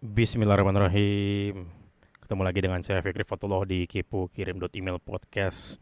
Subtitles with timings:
[0.00, 1.68] Bismillahirrahmanirrahim.
[2.24, 5.76] Ketemu lagi dengan saya Fikri Fatullah di Kipu Kirim Email Podcast.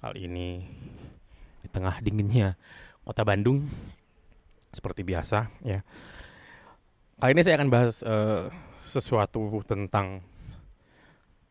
[0.00, 0.64] Kali ini
[1.60, 2.56] di tengah dinginnya
[3.04, 3.68] kota Bandung
[4.72, 5.76] seperti biasa ya.
[7.20, 8.48] Kali ini saya akan bahas uh,
[8.80, 10.24] sesuatu tentang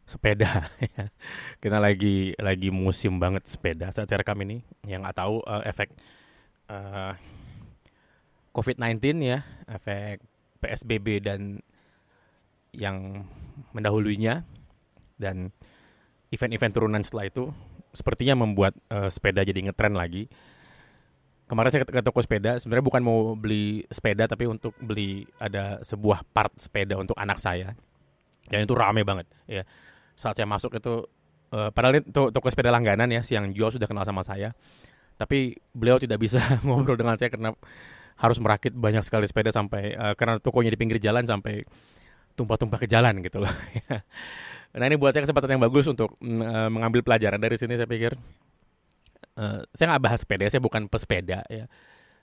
[0.09, 0.65] sepeda
[0.97, 1.13] ya.
[1.61, 4.65] Kita lagi lagi musim banget sepeda saat saya rekam ini.
[4.81, 5.93] Yang nggak tahu uh, efek
[6.73, 7.13] uh,
[8.49, 10.25] COVID-19 ya, efek
[10.57, 11.61] PSBB dan
[12.73, 13.25] yang
[13.73, 14.45] mendahulunya
[15.19, 15.51] dan
[16.29, 17.49] event-event turunan setelah itu
[17.91, 20.29] sepertinya membuat uh, sepeda jadi ngetren lagi.
[21.49, 26.21] Kemarin saya ke, toko sepeda, sebenarnya bukan mau beli sepeda tapi untuk beli ada sebuah
[26.29, 27.73] part sepeda untuk anak saya.
[28.45, 29.65] Dan itu rame banget ya.
[30.13, 31.09] Saat saya masuk itu
[31.49, 34.53] uh, padahal itu toko sepeda langganan ya, siang jual sudah kenal sama saya.
[35.17, 37.49] Tapi beliau tidak bisa ngobrol dengan saya karena
[38.19, 41.65] harus merakit banyak sekali sepeda sampai uh, karena tokonya di pinggir jalan sampai
[42.39, 43.51] tumpah-tumpah ke jalan gitu loh.
[44.79, 48.15] nah ini buat saya kesempatan yang bagus untuk uh, mengambil pelajaran dari sini saya pikir.
[49.35, 51.67] Uh, saya nggak bahas sepeda, saya bukan pesepeda ya.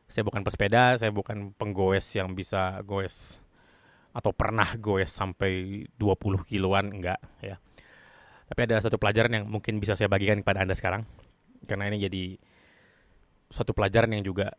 [0.09, 3.37] Saya bukan pesepeda, saya bukan penggoes yang bisa goes
[4.17, 7.61] atau pernah goes sampai 20 kiloan enggak ya.
[8.47, 11.05] Tapi ada satu pelajaran yang mungkin bisa saya bagikan kepada Anda sekarang.
[11.67, 12.39] Karena ini jadi
[13.51, 14.55] satu pelajaran yang juga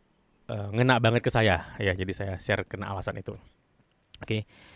[0.51, 1.95] uh, ngena banget ke saya ya.
[1.95, 3.33] Jadi saya share kena alasan itu.
[4.19, 4.43] Oke.
[4.43, 4.75] Okay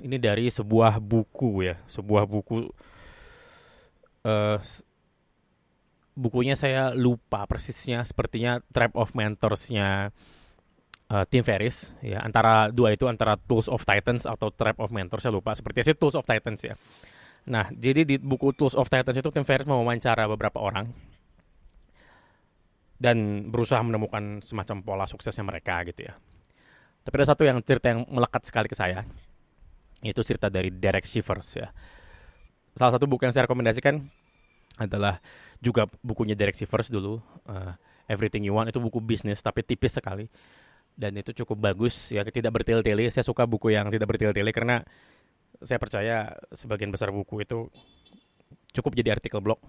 [0.00, 2.68] ini dari sebuah buku ya, sebuah buku
[4.24, 4.58] uh,
[6.16, 10.12] bukunya saya lupa persisnya, sepertinya Trap of Mentorsnya
[11.08, 15.24] uh, Tim Ferris ya, antara dua itu antara Tools of Titans atau Trap of Mentors
[15.24, 16.74] saya lupa, sepertinya sih Tools of Titans ya.
[17.48, 20.92] Nah, jadi di buku Tools of Titans itu Tim Ferris mewawancara beberapa orang
[23.00, 26.20] dan berusaha menemukan semacam pola suksesnya mereka gitu ya.
[27.00, 29.08] Tapi ada satu yang cerita yang melekat sekali ke saya
[30.00, 31.68] itu cerita dari Derek Sivers ya.
[32.76, 34.00] Salah satu buku yang saya rekomendasikan
[34.80, 35.20] adalah
[35.60, 37.20] juga bukunya Derek Sivers dulu,
[37.50, 37.74] uh,
[38.08, 40.26] Everything You Want itu buku bisnis tapi tipis sekali
[40.98, 43.06] dan itu cukup bagus ya tidak bertele-tele.
[43.12, 44.82] Saya suka buku yang tidak bertele-tele karena
[45.60, 47.68] saya percaya sebagian besar buku itu
[48.72, 49.60] cukup jadi artikel blog.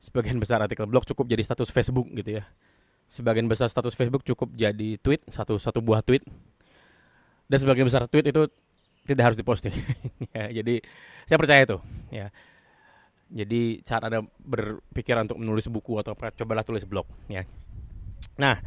[0.00, 2.44] Sebagian besar artikel blog cukup jadi status Facebook gitu ya.
[3.08, 6.24] Sebagian besar status Facebook cukup jadi tweet, satu satu buah tweet.
[7.44, 8.48] Dan sebagian besar tweet itu
[9.04, 9.72] tidak harus diposting.
[10.36, 10.80] ya, jadi
[11.28, 11.78] saya percaya itu.
[12.08, 12.28] Ya.
[13.32, 17.08] Jadi cara anda berpikiran untuk menulis buku atau apa, cobalah tulis blog.
[17.28, 17.44] Ya.
[18.40, 18.60] Nah,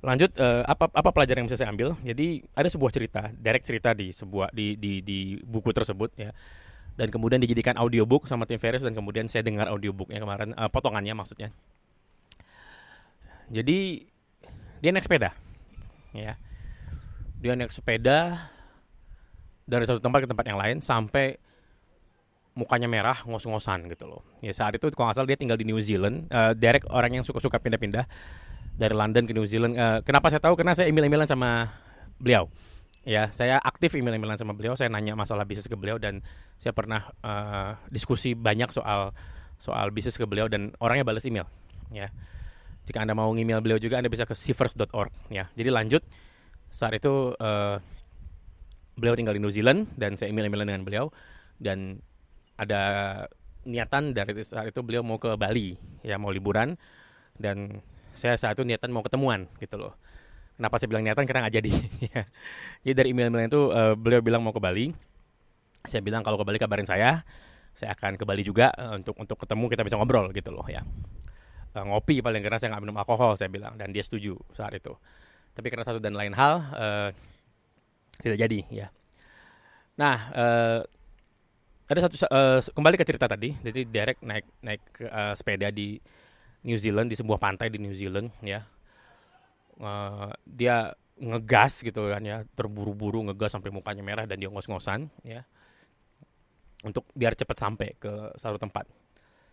[0.00, 1.94] lanjut uh, apa apa pelajaran yang bisa saya ambil?
[2.02, 6.30] Jadi ada sebuah cerita, direct cerita di sebuah di di di buku tersebut ya.
[6.98, 11.14] Dan kemudian dijadikan audiobook sama Tim Ferriss dan kemudian saya dengar audiobooknya kemarin uh, potongannya
[11.16, 11.48] maksudnya.
[13.50, 14.06] Jadi
[14.80, 15.34] dia naik sepeda.
[16.14, 16.38] Ya.
[17.40, 18.48] Dia naik sepeda
[19.70, 21.38] dari satu tempat ke tempat yang lain sampai
[22.58, 24.22] mukanya merah ngos-ngosan gitu loh.
[24.42, 26.26] Ya saat itu kalau salah dia tinggal di New Zealand.
[26.28, 28.04] Uh, Derek orang yang suka-suka pindah-pindah
[28.74, 29.78] dari London ke New Zealand.
[29.78, 30.58] Uh, kenapa saya tahu?
[30.58, 31.70] Karena saya email-emailan sama
[32.18, 32.50] beliau.
[33.06, 34.76] Ya, saya aktif email-emailan sama beliau.
[34.76, 36.20] Saya nanya masalah bisnis ke beliau dan
[36.60, 39.16] saya pernah uh, diskusi banyak soal
[39.56, 41.48] soal bisnis ke beliau dan orangnya balas email.
[41.94, 42.12] Ya,
[42.84, 45.14] jika anda mau email beliau juga anda bisa ke sivers.org.
[45.32, 46.02] Ya, jadi lanjut
[46.68, 47.38] saat itu.
[47.38, 47.78] Uh,
[49.00, 51.08] beliau tinggal di New Zealand dan saya email-emailan dengan beliau.
[51.56, 52.04] Dan
[52.60, 52.82] ada
[53.64, 56.76] niatan dari saat itu beliau mau ke Bali ya mau liburan.
[57.40, 57.80] Dan
[58.12, 59.96] saya saat itu niatan mau ketemuan gitu loh.
[60.60, 61.24] Kenapa saya bilang niatan?
[61.24, 61.72] Karena nggak jadi
[62.12, 62.22] ya.
[62.84, 64.92] jadi dari email-email itu uh, beliau bilang mau ke Bali.
[65.88, 67.24] Saya bilang kalau ke Bali kabarin saya.
[67.72, 70.84] Saya akan ke Bali juga uh, untuk untuk ketemu kita bisa ngobrol gitu loh ya.
[71.72, 73.80] Uh, ngopi paling karena saya nggak minum alkohol saya bilang.
[73.80, 74.92] Dan dia setuju saat itu.
[75.56, 77.08] Tapi karena satu dan lain hal uh,
[78.18, 78.86] tidak jadi ya.
[80.00, 80.80] Nah, uh,
[81.90, 83.50] ada satu uh, kembali ke cerita tadi.
[83.60, 85.98] Jadi Derek naik naik uh, sepeda di
[86.64, 88.62] New Zealand di sebuah pantai di New Zealand ya.
[89.80, 95.44] Uh, dia ngegas gitu kan ya, terburu-buru ngegas sampai mukanya merah dan dia ngos-ngosan ya.
[96.80, 98.88] Untuk biar cepat sampai ke satu tempat.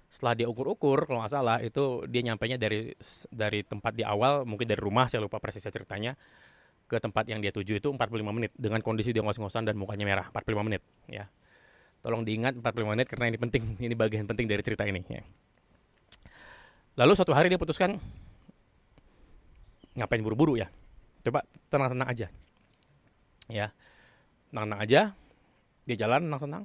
[0.07, 2.95] Setelah dia ukur-ukur kalau nggak salah itu dia nyampainya dari
[3.27, 6.15] dari tempat di awal mungkin dari rumah saya lupa persisnya ceritanya
[6.87, 7.99] ke tempat yang dia tuju itu 45
[8.31, 10.81] menit dengan kondisi dia ngos-ngosan dan mukanya merah 45 menit
[11.11, 11.27] ya.
[11.99, 15.23] Tolong diingat 45 menit karena ini penting, ini bagian penting dari cerita ini ya.
[16.97, 17.99] Lalu suatu hari dia putuskan
[19.99, 20.71] ngapain buru-buru ya?
[21.27, 22.27] Coba tenang-tenang aja.
[23.51, 23.75] Ya.
[24.49, 25.01] Tenang-tenang aja.
[25.83, 26.63] Dia jalan tenang-tenang.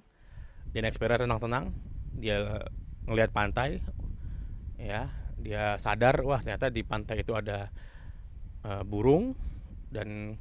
[0.70, 1.74] Dia naik sepeda tenang-tenang.
[2.16, 2.64] Dia
[3.10, 3.82] ngelihat pantai.
[4.78, 7.70] Ya, dia sadar wah ternyata di pantai itu ada
[8.66, 9.34] uh, burung
[9.92, 10.40] dan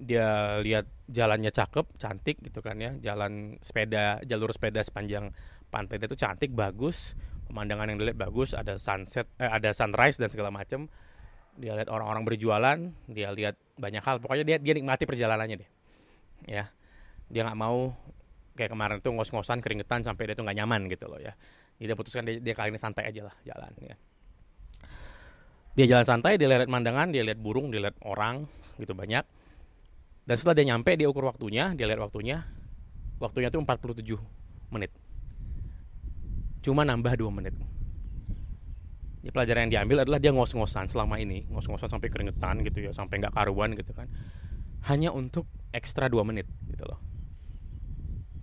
[0.00, 2.96] dia lihat jalannya cakep cantik gitu kan ya.
[2.98, 5.30] Jalan sepeda jalur sepeda sepanjang
[5.68, 7.14] pantai itu cantik bagus.
[7.46, 10.86] Pemandangan yang dilihat bagus ada sunset eh, ada sunrise dan segala macam
[11.58, 12.78] dia lihat orang-orang berjualan
[13.10, 14.16] dia lihat banyak hal.
[14.24, 15.70] Pokoknya dia dia nikmati perjalanannya deh.
[16.48, 16.72] Ya.
[17.30, 17.92] Dia nggak mau
[18.56, 21.36] kayak kemarin tuh ngos-ngosan keringetan sampai dia tuh nggak nyaman gitu loh ya.
[21.76, 23.96] Jadi dia putuskan dia, dia kali ini santai aja lah jalan ya.
[25.76, 28.48] Dia jalan santai dia lihat pemandangan dia lihat burung dia lihat orang
[28.80, 29.22] gitu banyak.
[30.30, 32.46] Dan setelah dia nyampe dia ukur waktunya dia lihat waktunya.
[33.20, 34.16] Waktunya tuh 47
[34.72, 34.94] menit.
[36.62, 37.52] Cuma nambah 2 menit.
[39.20, 41.44] Ya, pelajaran yang diambil adalah dia ngos-ngosan selama ini.
[41.52, 44.08] Ngos-ngosan sampai keringetan gitu ya sampai nggak karuan gitu kan.
[44.88, 45.44] Hanya untuk
[45.76, 47.02] ekstra 2 menit gitu loh.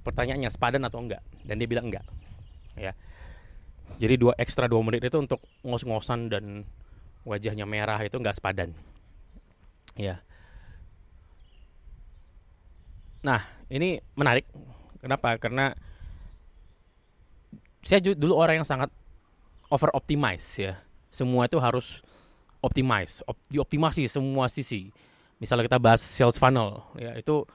[0.06, 1.24] Pertanyaannya sepadan atau enggak?
[1.48, 2.06] Dan dia bilang enggak.
[2.78, 2.94] Ya.
[3.98, 6.68] Jadi dua ekstra dua menit itu untuk ngos-ngosan dan
[7.24, 8.76] wajahnya merah itu enggak sepadan.
[9.98, 10.27] Ya
[13.28, 14.48] Nah, ini menarik.
[15.04, 15.36] Kenapa?
[15.36, 15.76] Karena
[17.84, 18.88] saya dulu orang yang sangat
[19.68, 20.80] over optimize ya.
[21.12, 22.00] Semua itu harus
[22.64, 24.88] optimize, op, dioptimasi semua sisi.
[25.44, 27.46] Misalnya kita bahas sales funnel, ya itu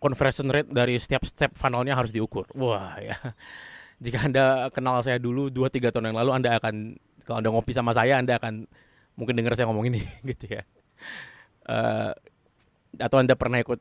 [0.00, 2.46] conversion rate dari setiap step funnelnya harus diukur.
[2.54, 3.14] Wah ya.
[4.04, 6.96] Jika Anda kenal saya dulu 2-3 tahun yang lalu, Anda akan,
[7.28, 8.64] kalau Anda ngopi sama saya, Anda akan
[9.12, 10.00] mungkin dengar saya ngomong ini
[10.32, 10.64] gitu ya.
[11.68, 12.16] Uh,
[12.96, 13.76] atau Anda pernah ikut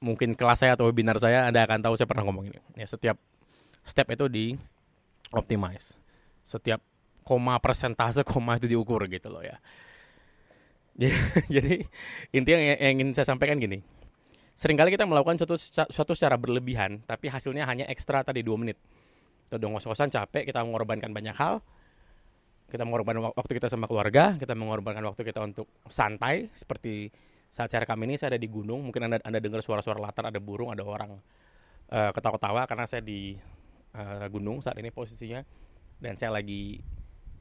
[0.00, 2.60] mungkin kelas saya atau webinar saya Anda akan tahu saya pernah ngomong ini.
[2.76, 3.16] Ya, setiap
[3.86, 4.44] step itu di
[5.32, 5.96] optimize.
[6.46, 6.82] Setiap
[7.26, 9.58] koma persentase koma itu diukur gitu loh ya.
[10.96, 11.84] Jadi
[12.36, 13.84] intinya yang ingin saya sampaikan gini.
[14.56, 15.60] Seringkali kita melakukan suatu
[15.92, 18.80] suatu secara berlebihan, tapi hasilnya hanya ekstra tadi dua menit.
[19.46, 21.60] Kita udah ngos-ngosan capek, kita mengorbankan banyak hal.
[22.66, 27.12] Kita mengorbankan waktu kita sama keluarga, kita mengorbankan waktu kita untuk santai seperti
[27.56, 30.36] saat saya rekam ini saya ada di gunung mungkin anda anda dengar suara-suara latar ada
[30.36, 31.16] burung ada orang
[31.88, 33.32] uh, ketawa-ketawa karena saya di
[33.96, 35.40] uh, gunung saat ini posisinya.
[35.96, 36.76] Dan saya lagi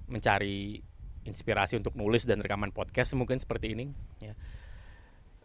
[0.08, 0.80] mencari
[1.28, 3.92] inspirasi untuk nulis dan rekaman podcast mungkin seperti ini
[4.24, 4.32] ya.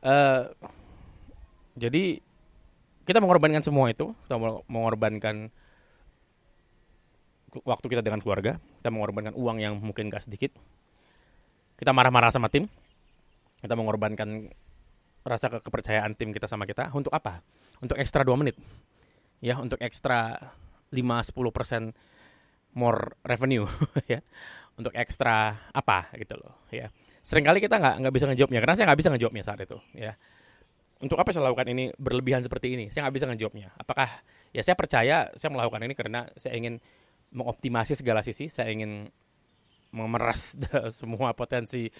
[0.06, 0.54] Uh,
[1.74, 2.22] jadi
[3.02, 4.38] kita mengorbankan semua itu kita
[4.70, 5.50] mengorbankan
[7.66, 10.54] waktu kita dengan keluarga kita mengorbankan uang yang mungkin gak sedikit.
[11.74, 12.70] Kita marah-marah sama tim
[13.60, 14.48] kita mengorbankan
[15.20, 17.44] rasa ke kepercayaan tim kita sama kita untuk apa?
[17.80, 18.56] Untuk ekstra 2 menit.
[19.40, 20.36] Ya, untuk ekstra
[20.92, 21.92] 5-10%
[22.76, 23.68] more revenue
[24.12, 24.20] ya.
[24.76, 26.88] Untuk ekstra apa gitu loh ya.
[27.20, 30.16] Seringkali kita nggak nggak bisa ngejawabnya karena saya nggak bisa ngejawabnya saat itu ya.
[31.00, 32.84] Untuk apa saya lakukan ini berlebihan seperti ini?
[32.88, 33.76] Saya nggak bisa ngejawabnya.
[33.76, 34.08] Apakah
[34.56, 36.80] ya saya percaya saya melakukan ini karena saya ingin
[37.32, 39.08] mengoptimasi segala sisi, saya ingin
[39.92, 40.56] memeras
[40.98, 41.90] semua potensi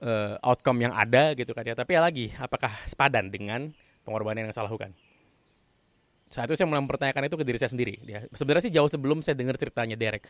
[0.00, 1.76] uh, outcome yang ada gitu kan ya.
[1.76, 3.70] Tapi ya lagi, apakah sepadan dengan
[4.04, 4.92] pengorbanan yang saya lakukan?
[6.30, 7.94] Saat itu saya mulai mempertanyakan itu ke diri saya sendiri.
[8.06, 8.24] Ya.
[8.32, 10.24] Sebenarnya sih jauh sebelum saya dengar ceritanya Derek.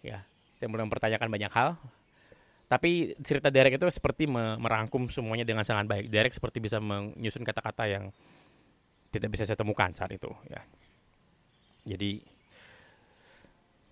[0.00, 0.24] Ya,
[0.56, 1.76] saya mulai mempertanyakan banyak hal.
[2.70, 6.06] Tapi cerita Derek itu seperti merangkum semuanya dengan sangat baik.
[6.06, 8.14] Derek seperti bisa menyusun kata-kata yang
[9.10, 10.30] tidak bisa saya temukan saat itu.
[10.46, 10.62] Ya.
[11.82, 12.22] Jadi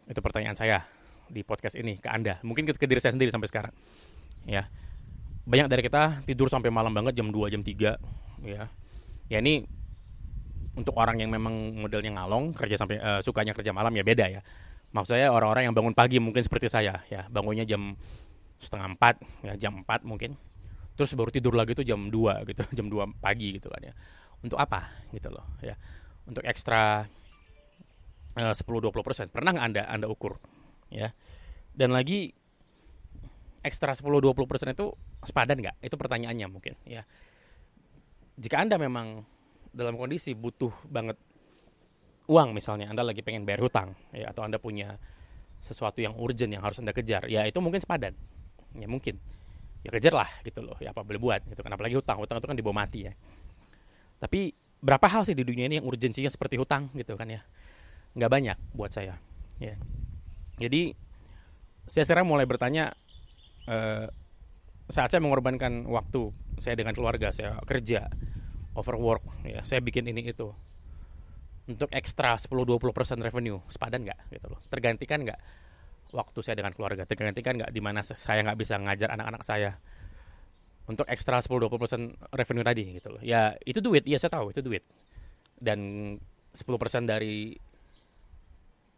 [0.09, 0.87] itu pertanyaan saya
[1.27, 2.39] di podcast ini ke Anda.
[2.47, 3.75] Mungkin ke, ke diri saya sendiri sampai sekarang.
[4.47, 4.71] Ya
[5.49, 7.97] banyak dari kita tidur sampai malam banget jam 2 jam 3
[8.45, 8.69] ya.
[9.33, 9.65] Ya ini
[10.77, 14.41] untuk orang yang memang modelnya ngalong kerja sampai uh, sukanya kerja malam ya beda ya.
[14.93, 17.25] Maksud saya orang-orang yang bangun pagi mungkin seperti saya ya.
[17.33, 17.97] Bangunnya jam
[18.61, 20.37] setengah empat ya jam 4 mungkin.
[21.01, 23.97] Terus baru tidur lagi tuh jam 2 gitu jam 2 pagi gitu kan ya.
[24.45, 24.85] Untuk apa?
[25.17, 25.81] Gitu loh ya.
[26.29, 27.09] Untuk ekstra
[28.37, 30.37] uh, 10-20% pernah nggak anda anda ukur
[30.93, 31.09] ya?
[31.73, 32.37] Dan lagi
[33.69, 35.77] ekstra 10-20% itu sepadan nggak?
[35.85, 37.05] Itu pertanyaannya mungkin ya.
[38.41, 39.23] Jika Anda memang
[39.71, 41.21] dalam kondisi butuh banget
[42.29, 44.97] uang misalnya, Anda lagi pengen bayar hutang ya atau Anda punya
[45.61, 48.15] sesuatu yang urgent yang harus Anda kejar, ya itu mungkin sepadan.
[48.77, 49.19] Ya mungkin.
[49.83, 50.77] Ya kejar lah gitu loh.
[50.83, 52.19] Ya apa boleh buat gitu kan apalagi hutang.
[52.19, 53.13] Hutang itu kan dibawa mati ya.
[54.19, 57.43] Tapi berapa hal sih di dunia ini yang urgensinya seperti hutang gitu kan ya?
[58.15, 59.19] Nggak banyak buat saya.
[59.59, 59.79] Ya.
[60.59, 60.95] Jadi
[61.89, 62.93] saya sekarang mulai bertanya
[63.69, 64.09] uh,
[64.89, 68.09] saat saya mengorbankan waktu saya dengan keluarga saya kerja
[68.73, 70.49] overwork ya saya bikin ini itu
[71.69, 74.61] untuk ekstra 10-20% revenue sepadan nggak gitu loh.
[74.73, 75.41] Tergantikan nggak
[76.17, 77.05] waktu saya dengan keluarga?
[77.05, 79.77] Tergantikan nggak di mana saya nggak bisa ngajar anak-anak saya
[80.89, 83.21] untuk ekstra 10-20% revenue tadi gitu loh.
[83.21, 84.09] Ya itu duit.
[84.09, 84.81] Iya saya tahu itu duit.
[85.61, 86.17] Dan
[86.57, 86.65] 10%
[87.05, 87.53] dari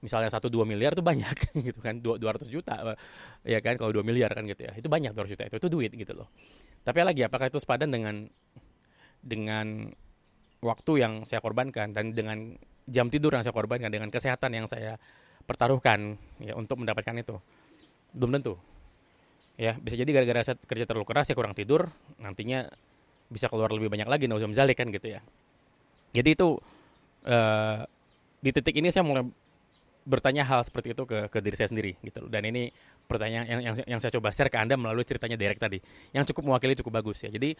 [0.00, 1.37] misalnya satu dua miliar itu banyak
[1.69, 2.00] gitu kan.
[2.00, 2.97] Dua ratus juta
[3.45, 4.73] ya kan kalau dua miliar kan gitu ya.
[4.76, 6.28] Itu banyak dua juta itu itu duit gitu loh.
[6.80, 8.28] Tapi lagi apakah itu sepadan dengan
[9.21, 9.92] dengan
[10.64, 12.57] waktu yang saya korbankan dan dengan
[12.88, 14.97] jam tidur yang saya korbankan dengan kesehatan yang saya
[15.45, 17.37] pertaruhkan ya untuk mendapatkan itu?
[18.16, 18.54] Belum tentu.
[19.61, 22.64] Ya bisa jadi gara-gara saya kerja terlalu keras saya kurang tidur nantinya
[23.30, 25.21] bisa keluar lebih banyak lagi nauzum zalik kan gitu ya.
[26.16, 26.59] Jadi itu
[27.28, 27.78] uh,
[28.40, 29.23] di titik ini saya mulai
[30.10, 32.74] bertanya hal seperti itu ke, ke diri saya sendiri gitu dan ini
[33.06, 35.78] pertanyaan yang, yang yang saya coba share ke anda melalui ceritanya Derek tadi
[36.10, 37.30] yang cukup mewakili cukup bagus ya.
[37.30, 37.54] Jadi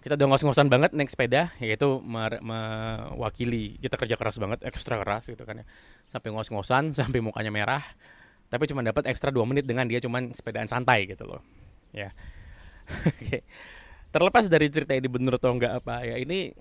[0.00, 5.40] kita udah ngos-ngosan banget naik sepeda yaitu mewakili kita kerja keras banget ekstra keras gitu
[5.48, 5.66] kan ya.
[6.08, 7.84] Sampai ngos-ngosan sampai mukanya merah
[8.52, 11.40] tapi cuma dapat ekstra dua menit dengan dia cuman sepedaan santai gitu loh
[11.96, 12.12] ya.
[14.14, 16.52] Terlepas dari cerita ini bener atau enggak apa ya ini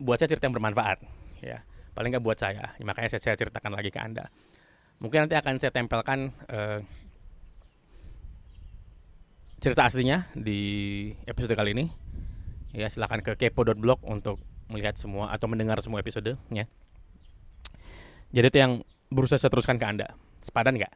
[0.00, 1.02] buat saya cerita yang bermanfaat
[1.42, 1.60] ya
[1.94, 2.74] paling nggak buat saya.
[2.76, 4.28] Ya, makanya saya, saya ceritakan lagi ke anda.
[4.98, 6.78] Mungkin nanti akan saya tempelkan uh,
[9.58, 10.60] cerita aslinya di
[11.24, 11.86] episode kali ini.
[12.74, 16.66] Ya silahkan ke kepo.blog untuk melihat semua atau mendengar semua episode ya
[18.34, 18.72] jadi itu yang
[19.14, 20.10] berusaha saya teruskan ke anda.
[20.42, 20.94] Sepadan nggak?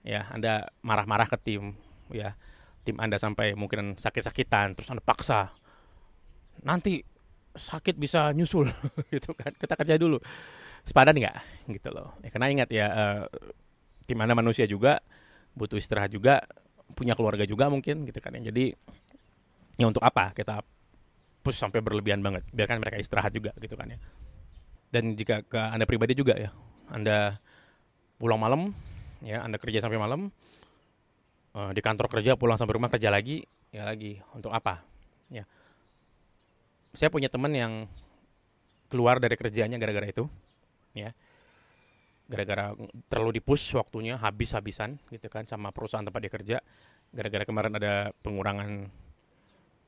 [0.00, 1.76] Ya anda marah-marah ke tim
[2.08, 2.40] ya.
[2.88, 5.52] Tim anda sampai mungkin sakit-sakitan terus anda paksa.
[6.64, 7.04] Nanti
[7.54, 8.68] sakit bisa nyusul
[9.14, 9.54] gitu kan.
[9.54, 10.18] Kita kerja dulu.
[10.84, 11.36] Sepadan nggak?
[11.70, 12.12] Gitu loh.
[12.20, 13.22] Ya, karena ingat ya uh,
[14.04, 15.00] tim anda manusia juga
[15.54, 16.44] butuh istirahat juga
[16.92, 18.36] punya keluarga juga mungkin gitu kan.
[18.36, 18.74] Jadi
[19.80, 20.60] ya untuk apa kita
[21.40, 22.44] push sampai berlebihan banget?
[22.52, 23.98] Biarkan mereka istirahat juga gitu kan ya.
[24.92, 26.50] Dan jika ke anda pribadi juga ya
[26.92, 27.40] anda
[28.20, 28.70] pulang malam
[29.24, 30.30] ya anda kerja sampai malam
[31.56, 34.20] uh, di kantor kerja pulang sampai rumah kerja lagi ya lagi.
[34.36, 34.84] Untuk apa?
[35.32, 35.48] Ya
[36.94, 37.72] saya punya teman yang
[38.88, 40.24] keluar dari kerjanya gara-gara itu
[40.94, 41.10] ya.
[42.24, 42.72] Gara-gara
[43.12, 46.56] terlalu dipush waktunya habis-habisan gitu kan sama perusahaan tempat dia kerja.
[47.12, 48.88] Gara-gara kemarin ada pengurangan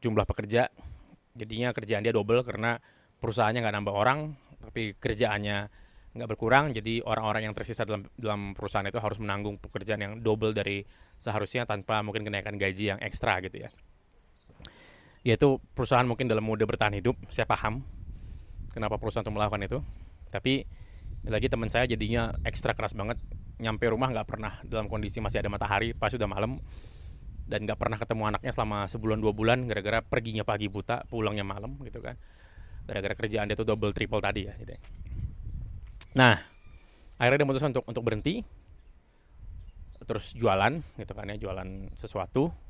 [0.04, 0.68] jumlah pekerja
[1.36, 2.80] jadinya kerjaan dia double karena
[3.20, 4.18] perusahaannya nggak nambah orang
[4.60, 5.68] tapi kerjaannya
[6.16, 10.56] nggak berkurang jadi orang-orang yang tersisa dalam dalam perusahaan itu harus menanggung pekerjaan yang double
[10.56, 10.80] dari
[11.20, 13.70] seharusnya tanpa mungkin kenaikan gaji yang ekstra gitu ya
[15.26, 17.82] yaitu perusahaan mungkin dalam mode bertahan hidup saya paham
[18.70, 19.78] kenapa perusahaan itu melakukan itu.
[20.30, 20.62] Tapi
[21.26, 23.18] lagi teman saya jadinya ekstra keras banget.
[23.58, 26.62] Nyampe rumah nggak pernah dalam kondisi masih ada matahari pas sudah malam
[27.48, 31.74] dan nggak pernah ketemu anaknya selama sebulan dua bulan gara-gara perginya pagi buta pulangnya malam
[31.82, 32.14] gitu kan.
[32.86, 34.76] Gara-gara kerjaan dia tuh double triple tadi ya gitu.
[36.16, 36.38] nah
[37.20, 38.44] akhirnya dia memutuskan untuk untuk berhenti.
[40.06, 42.65] Terus jualan gitu kan ya jualan sesuatu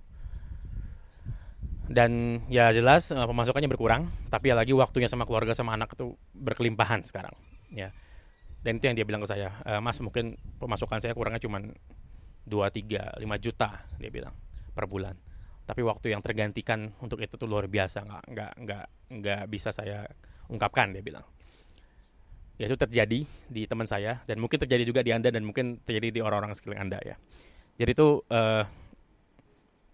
[1.87, 6.15] dan ya jelas eh, pemasukannya berkurang tapi ya lagi waktunya sama keluarga sama anak itu
[6.35, 7.35] berkelimpahan sekarang
[7.71, 7.91] ya.
[8.67, 11.71] Dan itu yang dia bilang ke saya e, mas mungkin pemasukan saya kurangnya cuma 2,
[12.51, 14.35] 3, 5 juta dia bilang
[14.75, 15.15] per bulan.
[15.63, 18.85] Tapi waktu yang tergantikan untuk itu tuh luar biasa nggak nggak nggak
[19.23, 20.03] nggak bisa saya
[20.51, 21.23] ungkapkan dia bilang.
[22.59, 26.19] Ya itu terjadi di teman saya dan mungkin terjadi juga di anda dan mungkin terjadi
[26.19, 27.15] di orang-orang sekeliling anda ya.
[27.79, 28.67] Jadi itu uh,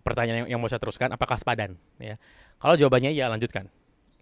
[0.02, 1.78] pertanyaan yang, yang mau saya teruskan apakah sepadan?
[1.98, 2.18] Ya.
[2.58, 3.70] Kalau jawabannya ya lanjutkan.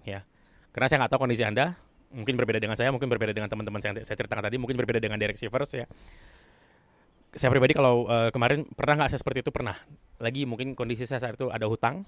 [0.05, 0.25] Ya.
[0.71, 1.77] Karena saya nggak tahu kondisi anda
[2.11, 5.19] mungkin berbeda dengan saya mungkin berbeda dengan teman-teman saya saya ceritakan tadi mungkin berbeda dengan
[5.19, 5.87] Derek Sivers ya.
[7.31, 9.51] Saya pribadi kalau uh, kemarin pernah nggak saya seperti itu?
[9.55, 9.79] Pernah.
[10.19, 12.03] Lagi mungkin kondisi saya saat itu ada hutang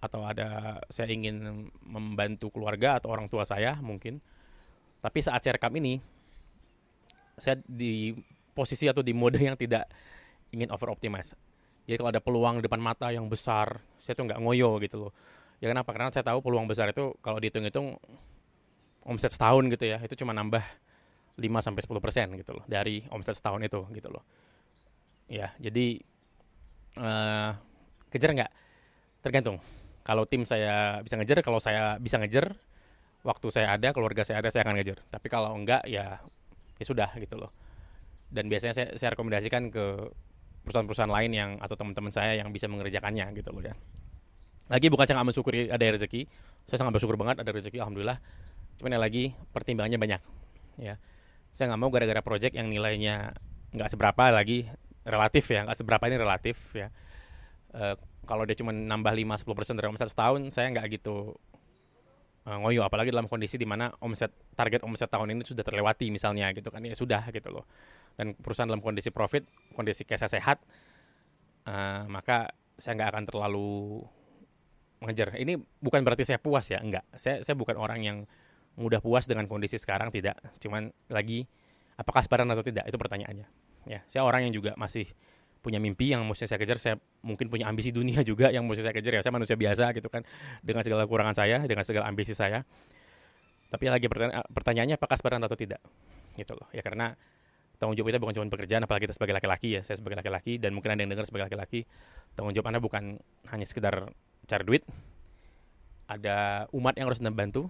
[0.00, 4.22] atau ada saya ingin membantu keluarga atau orang tua saya mungkin.
[5.02, 5.98] Tapi saat saya rekam ini
[7.34, 8.14] saya di
[8.54, 9.88] posisi atau di mode yang tidak
[10.52, 11.34] ingin over optimize
[11.90, 15.12] jadi kalau ada peluang depan mata yang besar saya tuh nggak ngoyo gitu loh.
[15.58, 15.90] Ya kenapa?
[15.90, 17.98] Karena saya tahu peluang besar itu kalau dihitung-hitung
[19.02, 20.62] omset setahun gitu ya itu cuma nambah
[21.34, 24.22] 5 sampai 10 persen gitu loh dari omset setahun itu gitu loh.
[25.26, 25.98] Ya jadi
[26.94, 27.58] uh,
[28.14, 28.52] kejar nggak?
[29.26, 29.58] Tergantung.
[30.06, 32.54] Kalau tim saya bisa ngejar kalau saya bisa ngejar
[33.26, 35.02] waktu saya ada keluarga saya ada saya akan ngejar.
[35.10, 36.22] Tapi kalau enggak ya
[36.78, 37.50] ya sudah gitu loh.
[38.30, 40.06] Dan biasanya saya, saya rekomendasikan ke
[40.64, 43.74] perusahaan-perusahaan lain yang atau teman-teman saya yang bisa mengerjakannya gitu loh ya.
[44.70, 46.30] Lagi bukan saya nggak mensyukuri ada rezeki.
[46.70, 48.18] Saya sangat bersyukur banget ada rezeki alhamdulillah.
[48.78, 50.20] Cuman ya lagi pertimbangannya banyak
[50.78, 50.94] ya.
[51.50, 53.34] Saya nggak mau gara-gara project yang nilainya
[53.74, 54.66] nggak seberapa lagi
[55.06, 56.88] relatif ya nggak seberapa ini relatif ya.
[57.70, 57.94] Uh,
[58.30, 59.10] kalau dia cuma nambah
[59.42, 61.34] 5-10% dari omset setahun saya nggak gitu
[62.50, 66.50] uh, ngoyo apalagi dalam kondisi di mana omset target omset tahun ini sudah terlewati misalnya
[66.50, 66.82] gitu kan.
[66.82, 67.64] Ya sudah gitu loh.
[68.18, 69.46] Dan perusahaan dalam kondisi profit
[69.78, 70.58] kondisi cash sehat
[71.70, 74.02] uh, maka saya nggak akan terlalu
[74.98, 75.38] mengejar.
[75.38, 78.18] Ini bukan berarti saya puas ya enggak saya saya bukan orang yang
[78.74, 80.34] mudah puas dengan kondisi sekarang tidak.
[80.58, 81.46] Cuman lagi
[81.94, 82.90] apakah sepadan atau tidak?
[82.90, 83.46] Itu pertanyaannya.
[83.86, 85.06] Ya saya orang yang juga masih
[85.60, 88.96] punya mimpi yang mesti saya kejar saya mungkin punya ambisi dunia juga yang mesti saya
[88.96, 89.22] kejar ya.
[89.22, 90.24] Saya manusia biasa gitu kan
[90.64, 92.64] dengan segala kekurangan saya dengan segala ambisi saya.
[93.70, 95.80] Tapi lagi pertanya pertanyaannya apakah sebenarnya atau tidak?
[96.34, 96.66] Gitu loh.
[96.72, 97.14] Ya karena
[97.76, 99.80] tanggung jawab kita bukan cuma pekerjaan apalagi kita sebagai laki-laki ya.
[99.84, 101.84] Saya sebagai laki-laki dan mungkin ada yang dengar sebagai laki-laki
[102.34, 103.20] tanggung jawab anda bukan
[103.52, 104.10] hanya sekedar
[104.48, 104.82] cari duit.
[106.10, 107.68] Ada umat yang harus anda bantu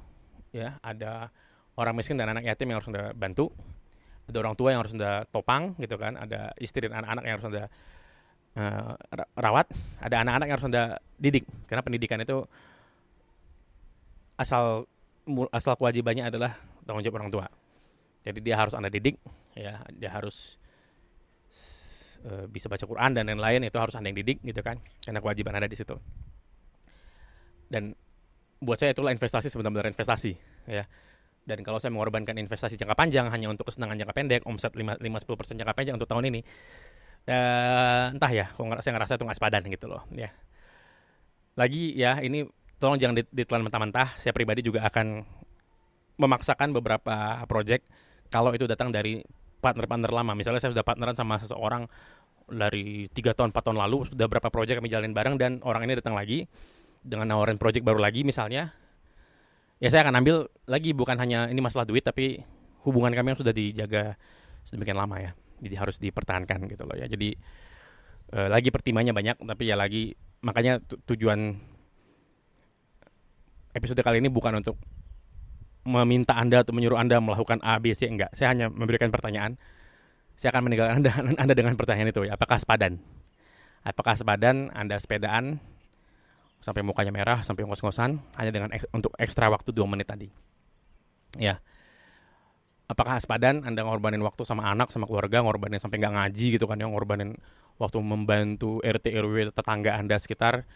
[0.54, 0.78] ya.
[0.80, 1.28] Ada
[1.74, 3.50] orang miskin dan anak yatim yang harus anda bantu
[4.30, 6.16] ada orang tua yang harus anda topang gitu kan.
[6.16, 7.64] Ada istri dan anak-anak yang harus anda
[8.56, 8.94] uh,
[9.36, 9.66] rawat.
[10.00, 10.84] Ada anak-anak yang harus anda
[11.18, 12.46] didik karena pendidikan itu
[14.40, 14.88] asal
[15.52, 16.56] asal kewajibannya adalah
[16.86, 17.46] tanggung jawab orang tua.
[18.24, 19.20] Jadi dia harus anda didik
[19.52, 20.56] ya dia harus
[22.24, 24.80] uh, bisa baca Quran dan lain-lain itu harus anda yang didik gitu kan.
[25.04, 25.98] Karena kewajiban ada di situ.
[27.70, 27.94] Dan
[28.60, 30.32] buat saya itulah investasi sebenarnya investasi
[30.68, 30.84] ya
[31.50, 35.74] dan kalau saya mengorbankan investasi jangka panjang hanya untuk kesenangan jangka pendek, omset 5-10% jangka
[35.74, 36.40] panjang untuk tahun ini,
[37.26, 40.06] uh, entah ya, saya ngerasa itu nggak sepadan gitu loh.
[40.14, 40.30] Ya.
[41.58, 42.46] Lagi ya, ini
[42.78, 44.22] tolong jangan ditelan mentah-mentah.
[44.22, 45.26] Saya pribadi juga akan
[46.22, 47.90] memaksakan beberapa project
[48.30, 49.18] kalau itu datang dari
[49.58, 50.32] partner-partner lama.
[50.38, 51.90] Misalnya saya sudah partneran sama seseorang
[52.50, 55.98] dari tiga tahun, 4 tahun lalu, sudah berapa project kami jalanin bareng dan orang ini
[55.98, 56.46] datang lagi
[57.00, 58.76] dengan nawarin project baru lagi misalnya
[59.80, 60.36] ya saya akan ambil
[60.68, 62.44] lagi bukan hanya ini masalah duit tapi
[62.84, 64.14] hubungan kami yang sudah dijaga
[64.64, 65.32] sedemikian lama ya.
[65.60, 67.08] Jadi harus dipertahankan gitu loh ya.
[67.08, 67.36] Jadi
[68.36, 71.56] uh, lagi pertimbangannya banyak tapi ya lagi makanya tujuan
[73.76, 74.76] episode kali ini bukan untuk
[75.84, 78.32] meminta anda atau menyuruh anda melakukan A B C enggak.
[78.36, 79.56] Saya hanya memberikan pertanyaan.
[80.36, 82.36] Saya akan meninggalkan anda, anda dengan pertanyaan itu ya.
[82.36, 83.00] Apakah sepadan?
[83.80, 85.60] Apakah sepadan anda sepedaan
[86.60, 90.28] sampai mukanya merah sampai ngos-ngosan hanya dengan ek, untuk ekstra waktu dua menit tadi.
[91.40, 91.58] Ya.
[92.86, 96.76] Apakah sepadan anda ngorbanin waktu sama anak sama keluarga ngorbanin sampai nggak ngaji gitu kan
[96.76, 97.38] ya ngorbanin
[97.78, 100.66] waktu membantu RT RW tetangga anda sekitar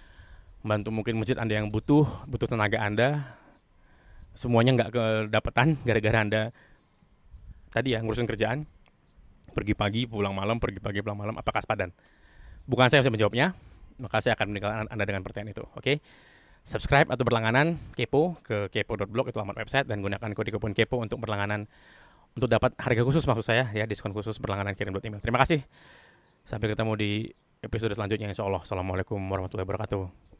[0.65, 3.37] membantu mungkin masjid anda yang butuh butuh tenaga anda
[4.39, 6.43] semuanya nggak kedapatan gara-gara anda
[7.75, 8.63] tadi ya ngurusin kerjaan.
[9.55, 11.91] Pergi pagi pulang malam pergi pagi pulang malam apakah sepadan?
[12.67, 13.47] Bukan saya yang bisa menjawabnya
[13.99, 15.65] maka saya akan meninggalkan Anda dengan pertanyaan itu.
[15.75, 15.81] Oke.
[15.81, 15.97] Okay?
[16.65, 21.21] Subscribe atau berlangganan kepo ke kepo.blog itu alamat website dan gunakan kode kupon kepo untuk
[21.21, 21.69] berlangganan
[22.33, 25.21] untuk dapat harga khusus maksud saya ya diskon khusus berlangganan kirim email.
[25.21, 25.61] Terima kasih.
[26.49, 27.11] Sampai ketemu di
[27.61, 28.65] episode selanjutnya insya Allah.
[28.65, 30.34] Assalamualaikum warahmatullahi wabarakatuh.